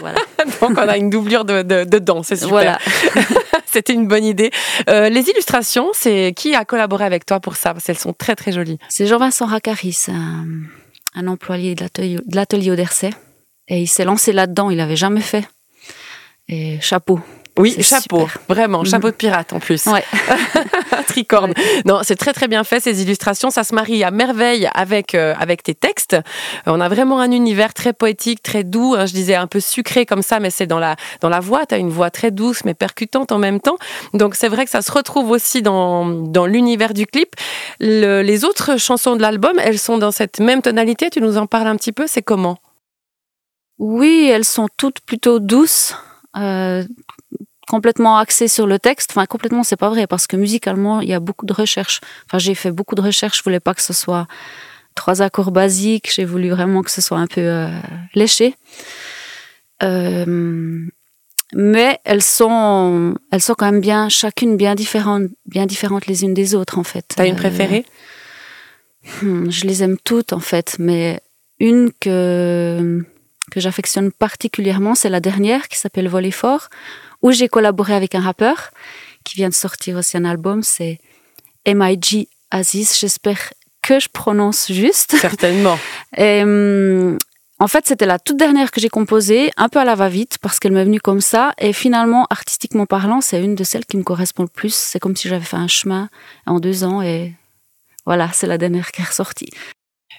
Voilà. 0.00 0.18
Donc 0.60 0.72
on 0.78 0.88
a 0.88 0.96
une 0.96 1.10
doublure 1.10 1.44
de, 1.44 1.62
de, 1.62 1.98
dents, 1.98 2.22
c'est 2.22 2.36
super. 2.36 2.50
Voilà. 2.50 2.78
C'était 3.66 3.92
une 3.92 4.06
bonne 4.06 4.24
idée. 4.24 4.50
Euh, 4.88 5.08
les 5.08 5.28
illustrations, 5.28 5.88
c'est 5.92 6.32
qui 6.36 6.54
a 6.54 6.64
collaboré 6.64 7.04
avec 7.04 7.26
toi 7.26 7.40
pour 7.40 7.56
ça? 7.56 7.72
Parce 7.72 7.84
qu'elles 7.84 7.98
sont 7.98 8.12
très 8.12 8.34
très 8.34 8.52
jolies. 8.52 8.78
C'est 8.88 9.06
Jean-Vincent 9.06 9.46
Racaris, 9.46 10.06
un, 10.08 10.46
un 11.14 11.26
employé 11.26 11.74
de 11.74 11.86
l'atelier 12.34 12.70
Odersay. 12.70 13.10
Et 13.68 13.80
il 13.80 13.86
s'est 13.86 14.04
lancé 14.04 14.32
là-dedans, 14.32 14.70
il 14.70 14.78
n'avait 14.78 14.96
jamais 14.96 15.20
fait. 15.20 15.46
Et 16.48 16.80
chapeau, 16.80 17.20
oui, 17.58 17.76
chapeau, 17.82 18.28
vraiment, 18.48 18.84
chapeau 18.84 19.10
de 19.10 19.16
pirate 19.16 19.52
en 19.52 19.58
plus. 19.58 19.86
Ouais. 19.86 20.04
Tricorne. 21.08 21.52
Non, 21.84 22.00
c'est 22.02 22.16
très 22.16 22.32
très 22.32 22.46
bien 22.48 22.62
fait 22.64 22.80
ces 22.80 23.02
illustrations, 23.02 23.50
ça 23.50 23.64
se 23.64 23.74
marie 23.74 24.04
à 24.04 24.10
merveille 24.10 24.70
avec 24.74 25.14
euh, 25.14 25.34
avec 25.38 25.62
tes 25.62 25.74
textes. 25.74 26.14
Euh, 26.14 26.20
on 26.66 26.80
a 26.80 26.88
vraiment 26.88 27.20
un 27.20 27.32
univers 27.32 27.74
très 27.74 27.92
poétique, 27.92 28.42
très 28.42 28.64
doux, 28.64 28.94
hein, 28.96 29.06
je 29.06 29.12
disais 29.12 29.34
un 29.34 29.46
peu 29.46 29.60
sucré 29.60 30.06
comme 30.06 30.22
ça 30.22 30.38
mais 30.40 30.50
c'est 30.50 30.66
dans 30.66 30.78
la 30.78 30.96
dans 31.20 31.28
la 31.28 31.40
voix, 31.40 31.66
tu 31.66 31.74
as 31.74 31.78
une 31.78 31.90
voix 31.90 32.10
très 32.10 32.30
douce 32.30 32.64
mais 32.64 32.74
percutante 32.74 33.32
en 33.32 33.38
même 33.38 33.60
temps. 33.60 33.78
Donc 34.14 34.36
c'est 34.36 34.48
vrai 34.48 34.64
que 34.64 34.70
ça 34.70 34.82
se 34.82 34.92
retrouve 34.92 35.30
aussi 35.30 35.60
dans 35.60 36.06
dans 36.06 36.46
l'univers 36.46 36.94
du 36.94 37.06
clip. 37.06 37.34
les 37.80 38.44
autres 38.44 38.78
chansons 38.78 39.16
de 39.16 39.22
l'album, 39.22 39.58
elles 39.58 39.78
sont 39.78 39.98
dans 39.98 40.12
cette 40.12 40.38
même 40.38 40.62
tonalité, 40.62 41.10
tu 41.10 41.20
nous 41.20 41.36
en 41.36 41.46
parles 41.46 41.66
un 41.66 41.76
petit 41.76 41.92
peu, 41.92 42.06
c'est 42.06 42.22
comment? 42.22 42.58
Oui, 43.78 44.28
elles 44.32 44.44
sont 44.44 44.68
toutes 44.76 45.00
plutôt 45.00 45.38
douces. 45.38 45.94
Euh, 46.36 46.84
complètement 47.68 48.18
axé 48.18 48.48
sur 48.48 48.66
le 48.66 48.78
texte. 48.78 49.10
Enfin, 49.12 49.26
complètement, 49.26 49.62
c'est 49.62 49.76
pas 49.76 49.90
vrai 49.90 50.06
parce 50.06 50.26
que 50.26 50.36
musicalement, 50.36 51.00
il 51.00 51.08
y 51.08 51.14
a 51.14 51.20
beaucoup 51.20 51.46
de 51.46 51.52
recherches. 51.52 52.00
Enfin, 52.26 52.38
j'ai 52.38 52.54
fait 52.54 52.72
beaucoup 52.72 52.94
de 52.94 53.02
recherches. 53.02 53.38
Je 53.38 53.42
voulais 53.44 53.60
pas 53.60 53.74
que 53.74 53.82
ce 53.82 53.92
soit 53.92 54.26
trois 54.94 55.22
accords 55.22 55.52
basiques. 55.52 56.10
J'ai 56.12 56.24
voulu 56.24 56.50
vraiment 56.50 56.82
que 56.82 56.90
ce 56.90 57.00
soit 57.00 57.18
un 57.18 57.26
peu 57.26 57.42
euh, 57.42 57.68
léché. 58.14 58.56
Euh, 59.82 60.86
mais 61.54 61.98
elles 62.04 62.22
sont, 62.22 63.14
elles 63.30 63.40
sont 63.42 63.54
quand 63.54 63.70
même 63.70 63.80
bien, 63.80 64.08
chacune 64.08 64.56
bien 64.56 64.74
différentes, 64.74 65.28
bien 65.46 65.66
différentes 65.66 66.06
les 66.06 66.24
unes 66.24 66.34
des 66.34 66.54
autres 66.54 66.78
en 66.78 66.84
fait. 66.84 67.04
T'as 67.16 67.26
une 67.26 67.36
préférée? 67.36 67.86
hmm, 69.22 69.50
Je 69.50 69.64
les 69.64 69.82
aime 69.82 69.96
toutes 70.04 70.32
en 70.32 70.40
fait, 70.40 70.76
mais 70.78 71.20
une 71.58 71.90
que 72.00 73.02
que 73.50 73.60
j'affectionne 73.60 74.12
particulièrement, 74.12 74.94
c'est 74.94 75.08
la 75.08 75.20
dernière 75.20 75.68
qui 75.68 75.78
s'appelle 75.78 76.08
Voler 76.08 76.30
fort 76.30 76.68
où 77.22 77.32
j'ai 77.32 77.48
collaboré 77.48 77.94
avec 77.94 78.14
un 78.14 78.20
rappeur 78.20 78.70
qui 79.24 79.34
vient 79.36 79.48
de 79.48 79.54
sortir 79.54 79.96
aussi 79.96 80.16
un 80.16 80.24
album, 80.24 80.62
c'est 80.62 80.98
MIG 81.66 82.28
Aziz. 82.50 82.96
J'espère 82.98 83.52
que 83.82 84.00
je 84.00 84.08
prononce 84.08 84.70
juste. 84.72 85.16
Certainement. 85.16 85.78
Et, 86.16 86.42
hum, 86.42 87.18
en 87.60 87.66
fait, 87.66 87.86
c'était 87.86 88.06
la 88.06 88.18
toute 88.18 88.36
dernière 88.36 88.70
que 88.70 88.80
j'ai 88.80 88.88
composée, 88.88 89.50
un 89.56 89.68
peu 89.68 89.80
à 89.80 89.84
la 89.84 89.96
va-vite, 89.96 90.38
parce 90.40 90.60
qu'elle 90.60 90.72
m'est 90.72 90.84
venue 90.84 91.00
comme 91.00 91.20
ça. 91.20 91.52
Et 91.58 91.72
finalement, 91.72 92.26
artistiquement 92.30 92.86
parlant, 92.86 93.20
c'est 93.20 93.42
une 93.42 93.56
de 93.56 93.64
celles 93.64 93.84
qui 93.84 93.96
me 93.96 94.04
correspond 94.04 94.44
le 94.44 94.48
plus. 94.48 94.74
C'est 94.74 95.00
comme 95.00 95.16
si 95.16 95.28
j'avais 95.28 95.44
fait 95.44 95.56
un 95.56 95.66
chemin 95.66 96.08
en 96.46 96.60
deux 96.60 96.84
ans 96.84 97.02
et 97.02 97.34
voilà, 98.06 98.30
c'est 98.32 98.46
la 98.46 98.58
dernière 98.58 98.92
qui 98.92 99.02
est 99.02 99.04
ressortie. 99.04 99.50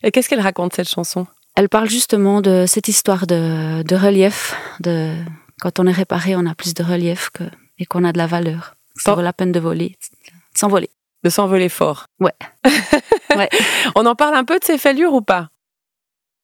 Et 0.04 0.12
qu'est-ce 0.12 0.28
qu'elle 0.28 0.42
raconte, 0.42 0.76
cette 0.76 0.90
chanson? 0.90 1.28
Elle 1.60 1.68
parle 1.68 1.90
justement 1.90 2.40
de 2.40 2.64
cette 2.66 2.88
histoire 2.88 3.28
de, 3.28 3.94
relief, 3.94 4.56
de 4.80 5.14
quand 5.60 5.78
on 5.78 5.88
est 5.88 5.92
réparé, 5.92 6.38
on 6.38 6.46
a 6.46 6.56
plus 6.56 6.74
de 6.74 6.82
relief 6.84 7.30
que, 7.32 7.44
et 7.78 7.86
qu'on 7.86 8.06
a 8.06 8.14
de 8.14 8.18
la 8.18 8.28
valeur. 8.28 8.78
Ça 8.96 9.14
vaut 9.14 9.22
la 9.22 9.34
peine 9.34 9.52
de 9.52 9.60
voler, 9.60 9.98
de 10.54 10.58
s'envoler. 10.58 10.90
De 11.26 11.30
s'envoler 11.30 11.68
fort. 11.68 12.06
Ouais. 12.22 12.32
ouais. 13.36 13.50
On 13.96 14.06
en 14.06 14.16
parle 14.16 14.36
un 14.36 14.46
peu 14.46 14.58
de 14.58 14.64
ces 14.64 14.78
fêlures 14.78 15.14
ou 15.14 15.22
pas? 15.22 15.50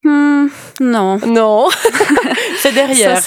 Hmm, 0.04 0.48
non. 0.80 1.16
Non. 1.26 1.70
c'est 2.58 2.72
derrière. 2.72 3.18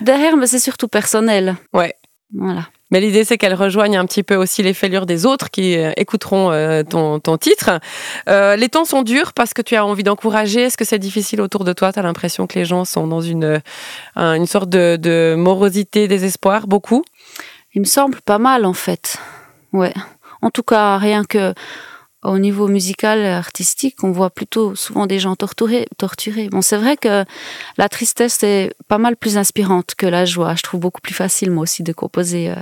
derrière, 0.00 0.38
mais 0.38 0.46
c'est 0.46 0.58
surtout 0.58 0.88
personnel. 0.88 1.56
Ouais. 1.74 1.94
Voilà. 2.32 2.68
Mais 2.90 3.00
l'idée, 3.00 3.24
c'est 3.24 3.38
qu'elle 3.38 3.54
rejoigne 3.54 3.96
un 3.96 4.04
petit 4.04 4.22
peu 4.22 4.34
aussi 4.34 4.62
les 4.62 4.74
fêlures 4.74 5.06
des 5.06 5.26
autres 5.26 5.50
qui 5.50 5.76
euh, 5.76 5.92
écouteront 5.96 6.50
euh, 6.50 6.82
ton, 6.82 7.20
titre. 7.38 7.80
Euh, 8.28 8.56
les 8.56 8.68
temps 8.68 8.84
sont 8.84 9.02
durs 9.02 9.32
parce 9.32 9.54
que 9.54 9.62
tu 9.62 9.76
as 9.76 9.84
envie 9.84 10.02
d'encourager. 10.02 10.62
Est-ce 10.62 10.76
que 10.76 10.84
c'est 10.84 10.98
difficile 10.98 11.40
autour 11.40 11.64
de 11.64 11.72
toi? 11.72 11.92
Tu 11.92 11.98
as 11.98 12.02
l'impression 12.02 12.46
que 12.46 12.58
les 12.58 12.64
gens 12.64 12.84
sont 12.84 13.06
dans 13.06 13.20
une, 13.20 13.60
une 14.16 14.46
sorte 14.46 14.68
de, 14.68 14.96
de 14.96 15.34
morosité, 15.36 16.08
désespoir, 16.08 16.66
beaucoup? 16.66 17.04
Il 17.74 17.80
me 17.80 17.86
semble 17.86 18.20
pas 18.20 18.38
mal, 18.38 18.64
en 18.64 18.72
fait. 18.72 19.16
Ouais. 19.72 19.94
En 20.42 20.50
tout 20.50 20.64
cas, 20.64 20.98
rien 20.98 21.24
que 21.24 21.54
au 22.22 22.38
niveau 22.38 22.68
musical, 22.68 23.24
artistique, 23.24 24.02
on 24.02 24.10
voit 24.10 24.28
plutôt 24.28 24.74
souvent 24.74 25.06
des 25.06 25.18
gens 25.18 25.36
torturés. 25.36 25.86
torturés. 25.96 26.48
Bon, 26.48 26.60
c'est 26.60 26.76
vrai 26.76 26.96
que 26.96 27.24
la 27.78 27.88
tristesse 27.88 28.42
est 28.42 28.74
pas 28.88 28.98
mal 28.98 29.16
plus 29.16 29.38
inspirante 29.38 29.94
que 29.96 30.06
la 30.06 30.24
joie. 30.24 30.54
Je 30.54 30.62
trouve 30.62 30.80
beaucoup 30.80 31.00
plus 31.00 31.14
facile, 31.14 31.50
moi 31.50 31.62
aussi, 31.62 31.82
de 31.82 31.92
composer 31.92 32.52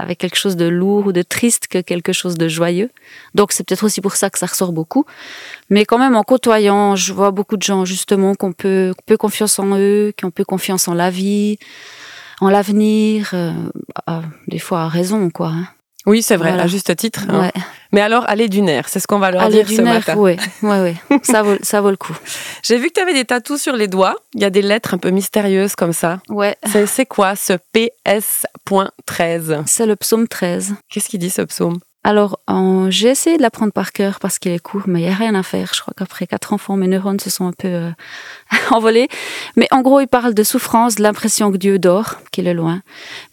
avec 0.00 0.18
quelque 0.18 0.36
chose 0.36 0.56
de 0.56 0.66
lourd 0.66 1.06
ou 1.06 1.12
de 1.12 1.22
triste 1.22 1.66
que 1.68 1.80
quelque 1.80 2.12
chose 2.12 2.36
de 2.36 2.48
joyeux. 2.48 2.90
Donc, 3.34 3.52
c'est 3.52 3.64
peut-être 3.66 3.84
aussi 3.84 4.00
pour 4.00 4.16
ça 4.16 4.30
que 4.30 4.38
ça 4.38 4.46
ressort 4.46 4.72
beaucoup. 4.72 5.04
Mais 5.68 5.84
quand 5.84 5.98
même, 5.98 6.16
en 6.16 6.22
côtoyant, 6.22 6.96
je 6.96 7.12
vois 7.12 7.30
beaucoup 7.30 7.56
de 7.56 7.62
gens, 7.62 7.84
justement, 7.84 8.34
qu'on 8.34 8.52
peut, 8.52 8.92
peu 9.06 9.16
confiance 9.16 9.58
en 9.58 9.76
eux, 9.78 10.12
qui 10.16 10.24
ont 10.24 10.30
peu 10.30 10.44
confiance 10.44 10.88
en 10.88 10.94
la 10.94 11.10
vie, 11.10 11.58
en 12.40 12.48
l'avenir, 12.50 13.30
euh, 13.34 13.52
des 14.48 14.58
fois 14.58 14.82
à 14.82 14.88
raison, 14.88 15.30
quoi. 15.30 15.48
Hein. 15.48 15.68
Oui, 16.06 16.22
c'est 16.22 16.36
vrai, 16.36 16.58
à 16.58 16.66
juste 16.66 16.94
titre. 16.96 17.26
Hein. 17.28 17.50
Mais 17.92 18.00
alors, 18.00 18.24
aller 18.28 18.48
du 18.48 18.62
nerf, 18.62 18.88
c'est 18.88 19.00
ce 19.00 19.06
qu'on 19.06 19.18
va 19.18 19.30
leur 19.30 19.48
dire 19.48 19.68
ce 19.68 19.82
matin. 19.82 20.14
Oui, 20.16 20.36
oui, 20.62 20.96
oui. 21.10 21.18
ça, 21.22 21.42
vaut, 21.42 21.56
ça 21.62 21.80
vaut 21.80 21.90
le 21.90 21.96
coup. 21.96 22.16
J'ai 22.62 22.78
vu 22.78 22.88
que 22.88 22.94
tu 22.94 23.00
avais 23.00 23.12
des 23.14 23.24
tatous 23.24 23.60
sur 23.60 23.74
les 23.74 23.88
doigts. 23.88 24.16
Il 24.34 24.40
y 24.40 24.44
a 24.44 24.50
des 24.50 24.62
lettres 24.62 24.94
un 24.94 24.98
peu 24.98 25.10
mystérieuses 25.10 25.74
comme 25.74 25.92
ça. 25.92 26.20
Ouais. 26.28 26.56
C'est 26.86 27.06
quoi 27.06 27.36
ce 27.36 27.54
PS.13 27.74 29.62
C'est 29.66 29.86
le 29.86 29.96
psaume 29.96 30.26
13. 30.28 30.74
Qu'est-ce 30.88 31.08
qu'il 31.08 31.20
dit 31.20 31.30
ce 31.30 31.42
psaume? 31.42 31.78
Alors, 32.02 32.40
j'ai 32.88 33.08
essayé 33.08 33.36
de 33.36 33.42
l'apprendre 33.42 33.72
par 33.72 33.92
cœur 33.92 34.20
parce 34.20 34.38
qu'il 34.38 34.52
est 34.52 34.58
court, 34.58 34.84
mais 34.86 35.00
il 35.00 35.06
n'y 35.06 35.12
a 35.12 35.14
rien 35.14 35.34
à 35.34 35.42
faire. 35.42 35.72
Je 35.74 35.82
crois 35.82 35.92
qu'après 35.94 36.26
quatre 36.26 36.54
enfants, 36.54 36.76
mes 36.76 36.86
neurones 36.86 37.20
se 37.20 37.28
sont 37.28 37.46
un 37.46 37.52
peu 37.52 37.68
euh, 37.68 37.90
envolés. 38.70 39.08
Mais 39.56 39.68
en 39.70 39.82
gros, 39.82 40.00
il 40.00 40.08
parle 40.08 40.32
de 40.32 40.42
souffrance, 40.42 40.94
de 40.94 41.02
l'impression 41.02 41.52
que 41.52 41.58
Dieu 41.58 41.78
dort, 41.78 42.16
qu'il 42.32 42.46
est 42.46 42.54
loin, 42.54 42.80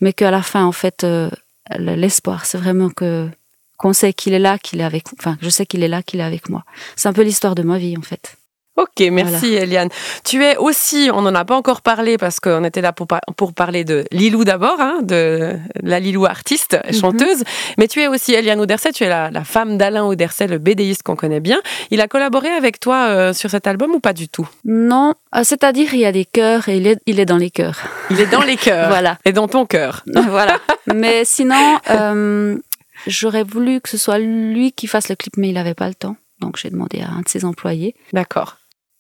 mais 0.02 0.12
qu'à 0.12 0.32
la 0.32 0.42
fin, 0.42 0.66
en 0.66 0.74
fait, 0.74 1.06
euh, 1.06 1.30
l'espoir. 1.78 2.46
C'est 2.46 2.58
vraiment 2.58 2.90
que 2.90 3.30
qu'on 3.78 3.94
sait 3.94 4.12
qu'il 4.12 4.34
est 4.34 4.40
là, 4.40 4.58
qu'il 4.58 4.82
est 4.82 4.84
avec. 4.84 5.06
Enfin, 5.20 5.38
je 5.42 5.50
sais 5.50 5.66
qu'il 5.66 5.84
est 5.84 5.88
là, 5.88 6.02
qu'il 6.02 6.20
est 6.20 6.24
avec 6.24 6.50
moi. 6.50 6.64
C'est 6.96 7.10
un 7.10 7.14
peu 7.14 7.22
l'histoire 7.22 7.56
de 7.56 7.64
ma 7.64 7.78
vie 7.78 7.96
en 7.98 8.02
fait. 8.02 8.37
Ok, 8.78 9.02
merci 9.12 9.56
Eliane. 9.56 9.90
Tu 10.24 10.44
es 10.44 10.56
aussi, 10.56 11.10
on 11.12 11.24
n'en 11.24 11.34
a 11.34 11.44
pas 11.46 11.56
encore 11.56 11.82
parlé 11.82 12.18
parce 12.20 12.40
qu'on 12.40 12.64
était 12.64 12.82
là 12.82 12.94
pour, 12.94 13.08
pour 13.36 13.54
parler 13.54 13.84
de 13.84 14.06
Lilou 14.12 14.44
d'abord, 14.44 14.80
hein, 14.80 15.00
de 15.02 15.58
la 15.82 16.00
Lilou 16.00 16.28
artiste, 16.28 16.78
mhm. 16.86 16.94
chanteuse, 16.94 17.44
mais 17.80 17.88
tu 17.88 18.02
es 18.02 18.08
aussi 18.08 18.36
Eliane 18.36 18.60
Auderset, 18.60 18.92
tu 18.92 19.04
es 19.04 19.10
la, 19.10 19.32
femme 19.44 19.80
d'Alain 19.80 20.04
Auderset, 20.04 20.46
le 20.46 20.60
BDiste 20.60 21.02
qu'on 21.02 21.16
connaît 21.16 21.40
bien. 21.40 21.60
Il 21.90 22.02
a 22.02 22.08
collaboré 22.08 22.50
avec 22.50 22.80
toi 22.80 23.08
euh, 23.08 23.34
sur 23.34 23.50
cet 23.50 23.66
album 23.66 23.96
ou 23.96 24.00
pas 24.00 24.14
du 24.14 24.30
tout? 24.30 24.48
Non, 24.64 25.16
euh, 25.36 25.42
c'est-à-dire 25.44 25.96
il 25.96 26.02
y 26.02 26.06
a 26.06 26.12
des 26.12 26.26
cœurs 26.26 26.70
et 26.70 26.78
il 26.78 26.86
est, 26.86 27.00
il 27.08 27.20
est 27.20 27.26
dans 27.26 27.38
les 27.38 27.50
cœurs. 27.50 27.82
Il 28.12 28.20
est 28.20 28.28
dans 28.28 28.44
les 28.44 28.58
cœurs 28.58 28.90
Voilà. 28.90 29.18
Et 29.26 29.34
dans 29.34 29.48
ton 29.48 29.66
cœur 29.66 30.04
Voilà. 30.30 30.60
Mais 30.94 31.26
sinon, 31.26 31.80
euh, 31.90 32.58
j'aurais 33.08 33.44
voulu 33.44 33.82
que 33.82 33.90
ce 33.90 33.98
soit 33.98 34.20
lui 34.20 34.72
qui 34.72 34.86
fasse 34.86 35.10
le 35.10 35.16
clip, 35.16 35.36
mais 35.38 35.50
il 35.50 35.54
n'avait 35.54 35.74
pas 35.74 35.88
le 35.88 35.96
temps. 35.96 36.16
Donc 36.40 36.58
j'ai 36.58 36.70
demandé 36.70 37.02
à 37.02 37.10
un 37.10 37.22
de 37.22 37.28
ses 37.30 37.46
employés. 37.46 37.96
D'accord. 38.14 38.57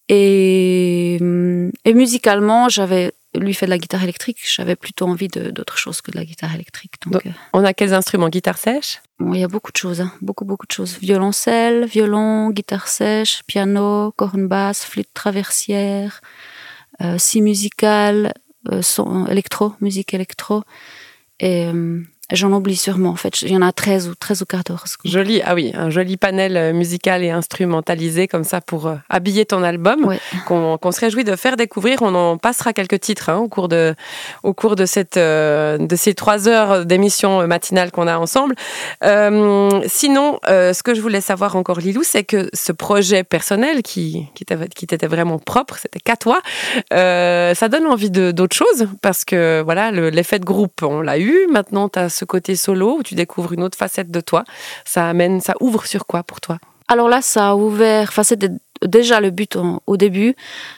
Et, 0.10 1.16
et 1.16 1.94
musicalement, 1.94 2.70
j'avais 2.70 3.14
lui 3.36 3.54
fait 3.54 3.66
de 3.66 3.72
la 3.72 3.78
guitare 3.78 4.04
électrique, 4.04 4.40
j'avais 4.44 4.76
plutôt 4.76 5.06
envie 5.06 5.28
d'autre 5.28 5.78
chose 5.78 6.02
que 6.02 6.12
de 6.12 6.18
la 6.18 6.26
guitare 6.26 6.54
électrique. 6.56 6.94
Donc, 7.06 7.26
euh, 7.26 7.32
on 7.54 7.64
a 7.64 7.74
quels 7.74 7.94
instruments? 7.94 8.30
Guitare 8.30 8.58
sèche? 8.58 9.02
Il 9.20 9.40
y 9.40 9.44
a 9.44 9.48
beaucoup 9.48 9.72
de 9.72 9.78
choses, 9.78 10.02
hein. 10.02 10.12
beaucoup, 10.22 10.46
beaucoup 10.46 10.66
de 10.66 10.72
choses. 10.72 10.98
Violoncelle, 11.00 11.86
violon, 11.86 12.50
guitare 12.52 12.88
sèche, 12.88 13.44
piano, 13.48 14.12
corne 14.16 14.48
basse, 14.48 14.86
flûte 14.86 15.14
traversière, 15.14 16.22
euh, 17.02 17.16
si 17.18 17.42
musical, 17.42 18.34
euh, 18.72 18.82
son, 18.82 19.28
électro, 19.28 19.74
musique 19.82 20.14
électro. 20.14 20.64
Et 21.40 21.66
euh, 21.66 22.02
J'en 22.34 22.52
oublie 22.52 22.76
sûrement, 22.76 23.12
en 23.12 23.16
fait. 23.16 23.42
Il 23.42 23.52
y 23.52 23.56
en 23.56 23.62
a 23.62 23.72
13 23.72 24.10
ou 24.10 24.16
13 24.16 24.42
ou 24.42 24.46
14. 24.46 24.98
Joli, 25.06 25.42
ah 25.46 25.56
oui, 25.56 25.72
un 25.74 25.90
joli 25.90 26.18
panel 26.18 26.58
euh, 26.58 26.74
musical 26.74 27.24
et 27.24 27.30
instrumentalisé 27.30 28.28
comme 28.28 28.44
ça 28.44 28.60
pour 28.60 28.88
euh, 28.88 28.96
habiller 29.10 29.46
ton 29.46 29.64
album, 29.64 30.14
qu'on 30.46 30.92
se 30.92 31.00
réjouit 31.00 31.24
de 31.24 31.38
faire 31.38 31.56
découvrir. 31.56 32.02
On 32.02 32.14
en 32.16 32.38
passera 32.38 32.74
quelques 32.74 33.00
titres 33.00 33.30
hein, 33.30 33.38
au 33.38 33.48
cours 33.48 33.70
de, 33.70 33.96
au 34.44 34.54
cours 34.54 34.76
de, 34.76 34.86
cette, 34.86 35.16
euh, 35.16 35.78
de 35.78 35.96
ces 35.96 36.16
trois 36.16 36.50
heures 36.50 36.86
d'émission 36.86 37.48
matinale 37.48 37.92
qu'on 37.92 38.08
a 38.08 38.18
ensemble. 38.18 38.56
sinon, 39.02 40.40
ce 40.44 40.84
que 40.84 40.96
je 40.96 41.00
voulais 41.00 41.22
savoir 41.22 41.56
encore, 41.56 41.80
Lilou, 41.80 42.02
c'est 42.04 42.26
que 42.26 42.50
ce 42.52 42.74
projet 42.74 43.24
personnel 43.24 43.84
qui, 43.84 44.28
qui 44.36 44.86
t'était 44.86 45.08
vraiment 45.08 45.40
propre, 45.40 45.78
c'était 45.78 46.02
qu'à 46.02 46.18
toi, 46.18 46.42
ça 46.92 47.70
donne 47.70 47.88
envie 47.88 48.12
d'autre 48.12 48.56
chose 48.56 48.90
parce 49.02 49.24
que 49.24 49.62
voilà, 49.64 49.92
l'effet 49.92 50.40
de 50.40 50.46
groupe, 50.46 50.84
on 50.84 51.00
l'a 51.00 51.20
eu. 51.20 51.48
Maintenant, 51.50 51.88
tu 51.88 52.00
as 52.00 52.17
ce 52.18 52.26
côté 52.26 52.56
solo 52.56 52.98
où 53.00 53.04
tu 53.04 53.16
découvres 53.16 53.54
une 53.54 53.64
autre 53.64 53.78
facette 53.78 54.12
de 54.12 54.22
toi. 54.22 54.44
Ça 54.86 55.08
amène, 55.08 55.40
ça 55.42 55.54
ouvre 55.60 55.86
sur 55.86 56.06
quoi 56.06 56.24
pour 56.24 56.42
toi? 56.42 56.58
Alors 56.88 57.10
là, 57.10 57.22
ça 57.22 57.50
a 57.50 57.56
ouvert. 57.56 58.08
Enfin, 58.10 58.24
c'était 58.24 58.50
déjà 58.82 59.20
le 59.20 59.30
but 59.30 59.58
au 59.88 59.98
début. 59.98 60.36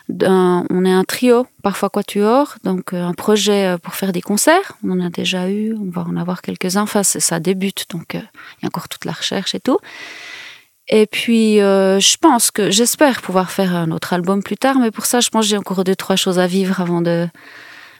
On 0.09 0.85
est 0.85 0.91
un 0.91 1.03
trio, 1.03 1.45
parfois 1.61 1.89
quatuor, 1.89 2.55
donc 2.63 2.93
euh, 2.93 3.03
un 3.03 3.13
projet 3.13 3.67
euh, 3.67 3.77
pour 3.77 3.93
faire 3.93 4.11
des 4.11 4.21
concerts. 4.21 4.73
On 4.83 4.91
en 4.91 5.05
a 5.05 5.09
déjà 5.09 5.49
eu, 5.49 5.75
on 5.75 5.89
va 5.91 6.01
en 6.01 6.17
avoir 6.17 6.41
quelques-uns. 6.41 6.81
Enfin, 6.81 7.03
ça 7.03 7.39
débute, 7.39 7.85
donc 7.91 8.15
euh, 8.15 8.19
il 8.57 8.63
y 8.63 8.65
a 8.65 8.67
encore 8.67 8.89
toute 8.89 9.05
la 9.05 9.11
recherche 9.11 9.53
et 9.53 9.59
tout. 9.59 9.77
Et 10.91 11.05
puis, 11.05 11.57
je 11.57 12.17
pense 12.17 12.49
que 12.49 12.71
j'espère 12.71 13.21
pouvoir 13.21 13.51
faire 13.51 13.75
un 13.75 13.91
autre 13.91 14.11
album 14.11 14.41
plus 14.41 14.57
tard, 14.57 14.79
mais 14.79 14.89
pour 14.89 15.05
ça, 15.05 15.19
je 15.19 15.29
pense 15.29 15.45
j'ai 15.45 15.55
encore 15.55 15.83
deux, 15.83 15.95
trois 15.95 16.15
choses 16.15 16.39
à 16.39 16.47
vivre 16.47 16.81
avant 16.81 17.01
de, 17.01 17.27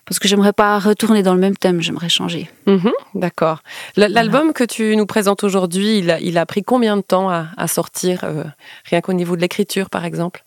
parce 0.10 0.18
que 0.18 0.28
j'aimerais 0.28 0.54
pas 0.54 0.80
retourner 0.80 1.22
dans 1.22 1.36
le 1.36 1.40
même 1.40 1.56
thème, 1.56 1.82
j'aimerais 1.82 2.10
changer. 2.10 2.50
Mhm, 2.66 2.92
d'accord. 3.14 3.60
L'album 3.96 4.54
que 4.54 4.64
tu 4.64 4.96
nous 4.96 5.06
présentes 5.06 5.44
aujourd'hui, 5.44 6.00
il 6.00 6.38
a, 6.38 6.46
pris 6.48 6.64
combien 6.64 6.98
de 6.98 7.04
temps 7.04 7.30
à, 7.30 7.68
sortir, 7.68 8.24
euh, 8.24 8.44
rien 8.86 9.02
qu'au 9.02 9.14
niveau 9.14 9.36
de 9.36 9.42
l'écriture, 9.42 9.92
par 9.92 10.06
exemple? 10.06 10.44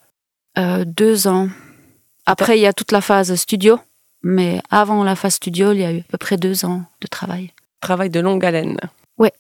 Euh, 0.59 0.85
Deux 0.85 1.29
ans. 1.29 1.49
Après, 2.27 2.59
il 2.59 2.61
y 2.61 2.67
a 2.67 2.73
toute 2.73 2.91
la 2.91 3.01
phase 3.01 3.33
studio, 3.37 3.79
mais 4.25 4.61
avant 4.69 5.05
la 5.05 5.15
phase 5.15 5.35
studio, 5.35 5.71
il 5.71 5.79
y 5.79 5.85
a 5.85 5.93
eu 5.93 6.01
à 6.01 6.05
peu 6.11 6.19
près 6.19 6.37
deux 6.37 6.65
ans 6.65 6.83
de 7.01 7.07
travail. 7.07 7.53
Travail 7.81 8.11
de 8.11 8.19
longue 8.19 8.45
haleine. 8.45 8.79
Ouais. 9.19 9.33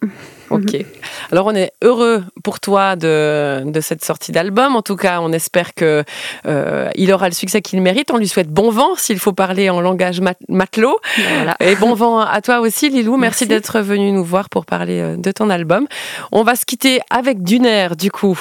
Ok. 0.51 0.75
Mhm. 0.75 0.85
Alors 1.33 1.47
on 1.47 1.55
est 1.55 1.73
heureux 1.83 2.23
pour 2.45 2.61
toi 2.61 2.95
de, 2.95 3.63
de 3.65 3.81
cette 3.81 4.05
sortie 4.05 4.31
d'album. 4.31 4.77
En 4.77 4.83
tout 4.83 4.97
cas, 4.97 5.21
on 5.21 5.33
espère 5.33 5.75
que 5.75 6.05
euh, 6.47 6.91
il 6.95 7.11
aura 7.13 7.29
le 7.29 7.35
succès 7.35 7.63
qu'il 7.63 7.81
mérite. 7.81 8.11
On 8.13 8.19
lui 8.19 8.29
souhaite 8.29 8.49
bon 8.49 8.71
vent, 8.71 8.95
s'il 8.97 9.19
faut 9.19 9.33
parler 9.33 9.71
en 9.71 9.81
langage 9.81 10.21
matelot. 10.49 10.99
Voilà. 11.17 11.57
Et 11.61 11.75
bon 11.77 11.95
vent 11.95 12.21
à 12.21 12.41
toi 12.43 12.61
aussi, 12.61 12.91
Lilou. 12.91 13.17
Merci, 13.17 13.47
d'être 13.47 13.81
venu 13.81 14.13
nous 14.13 14.25
voir 14.25 14.51
pour 14.51 14.67
parler 14.67 15.01
euh, 15.01 15.17
de 15.17 15.33
ton 15.33 15.49
album. 15.49 15.87
On 16.33 16.43
va 16.43 16.55
se 16.55 16.65
quitter 16.67 17.01
avec 17.11 17.43
Duner, 17.43 17.89
du 17.99 18.11
coup, 18.11 18.39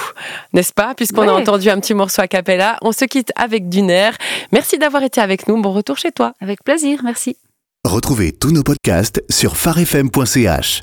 n'est-ce 0.54 0.74
pas? 0.74 0.94
Puisqu'on 0.96 1.28
a 1.28 1.34
entendu 1.34 1.70
un 1.70 1.80
petit 1.80 1.94
morceau 1.94 2.22
a 2.22 2.28
cappella. 2.28 2.78
On 2.82 2.92
se 2.92 3.06
quitte 3.06 3.32
avec 3.36 3.70
Duner. 3.70 4.12
Merci 4.52 4.78
d'avoir 4.78 5.02
été 5.04 5.22
avec 5.22 5.48
nous. 5.48 5.62
Bon 5.62 5.72
retour 5.72 5.98
chez 5.98 6.12
toi. 6.12 6.34
Avec 6.42 6.64
plaisir. 6.64 7.00
Merci. 7.04 7.38
Retrouvez 7.86 8.32
tous 8.32 8.52
nos 8.52 8.64
podcasts 8.64 9.24
sur 9.30 9.58
farfm.ch. 9.58 10.82